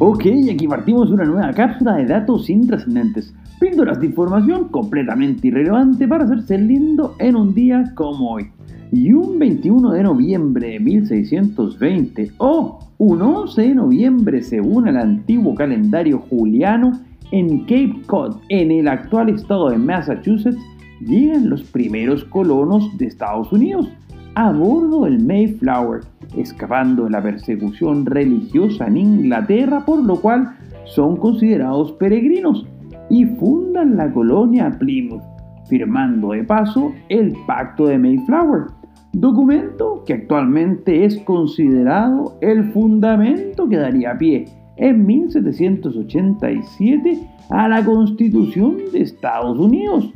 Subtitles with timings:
[0.00, 3.34] Ok, aquí partimos una nueva cápsula de datos intrascendentes.
[3.58, 8.46] Píldoras de información completamente irrelevante para hacerse lindo en un día como hoy.
[8.92, 15.56] Y un 21 de noviembre de 1620 o un 11 de noviembre según el antiguo
[15.56, 17.00] calendario juliano
[17.32, 20.62] en Cape Cod, en el actual estado de Massachusetts,
[21.00, 23.88] llegan los primeros colonos de Estados Unidos
[24.36, 26.02] a bordo del Mayflower,
[26.36, 32.66] escapando de la persecución religiosa en Inglaterra, por lo cual son considerados peregrinos
[33.10, 35.22] y fundan la colonia Plymouth,
[35.68, 38.66] firmando de paso el Pacto de Mayflower,
[39.12, 48.78] documento que actualmente es considerado el fundamento que daría pie en 1787 a la Constitución
[48.92, 50.12] de Estados Unidos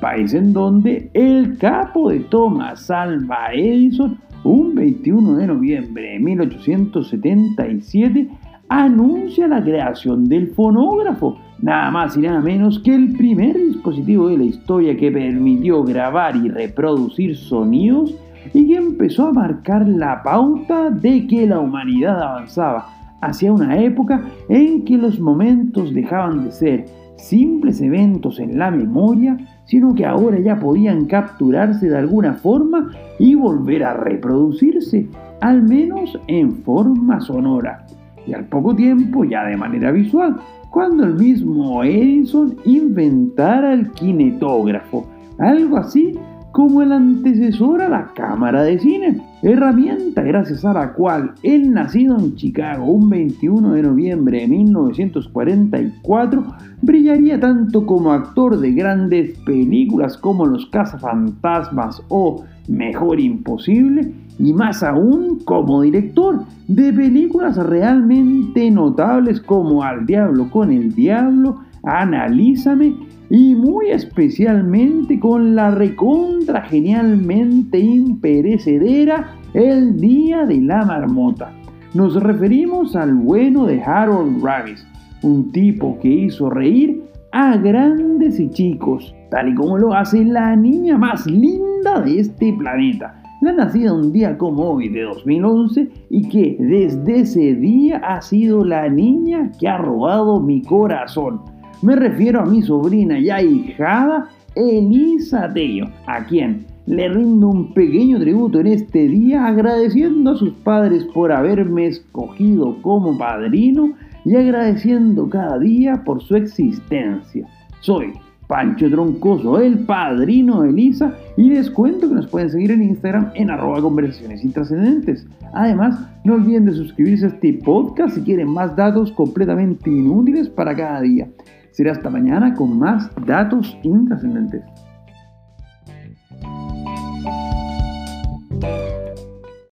[0.00, 8.28] país en donde el capo de Thomas Alva Edison, un 21 de noviembre de 1877,
[8.68, 14.38] anuncia la creación del fonógrafo, nada más y nada menos que el primer dispositivo de
[14.38, 18.14] la historia que permitió grabar y reproducir sonidos
[18.54, 24.22] y que empezó a marcar la pauta de que la humanidad avanzaba hacia una época
[24.48, 26.84] en que los momentos dejaban de ser
[27.16, 33.34] simples eventos en la memoria, sino que ahora ya podían capturarse de alguna forma y
[33.34, 35.06] volver a reproducirse,
[35.40, 37.84] al menos en forma sonora,
[38.26, 40.36] y al poco tiempo ya de manera visual,
[40.70, 45.06] cuando el mismo Edison inventara el kinetógrafo,
[45.38, 46.18] algo así
[46.56, 52.18] como el antecesor a la cámara de cine, herramienta gracias a la cual el nacido
[52.18, 56.46] en Chicago un 21 de noviembre de 1944
[56.80, 64.82] brillaría tanto como actor de grandes películas como Los cazafantasmas o Mejor Imposible y más
[64.82, 72.96] aún como director de películas realmente notables como Al Diablo con el Diablo, Analízame
[73.30, 81.52] y muy especialmente con la recontra genialmente imperecedera El Día de la Marmota.
[81.94, 84.84] Nos referimos al bueno de Harold Ramis,
[85.22, 90.56] un tipo que hizo reír a grandes y chicos, tal y como lo hace la
[90.56, 96.28] niña más linda de este planeta, la nacida un día como hoy de 2011 y
[96.28, 101.55] que desde ese día ha sido la niña que ha robado mi corazón.
[101.82, 108.18] Me refiero a mi sobrina y ahijada Elisa Tello, a quien le rindo un pequeño
[108.20, 113.92] tributo en este día agradeciendo a sus padres por haberme escogido como padrino
[114.24, 117.46] y agradeciendo cada día por su existencia.
[117.80, 118.12] Soy
[118.46, 123.30] Pancho Troncoso, el padrino de Elisa, y les cuento que nos pueden seguir en Instagram
[123.34, 125.26] en arroba conversaciones intrascendentes.
[125.52, 130.74] Además, no olviden de suscribirse a este podcast si quieren más datos completamente inútiles para
[130.74, 131.28] cada día.
[131.70, 134.62] Será hasta mañana con más datos intrascendentes.